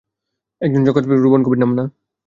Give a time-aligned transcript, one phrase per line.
[0.61, 1.83] একজন জগৎবিখ্যাত রোমান কবির নাম, না?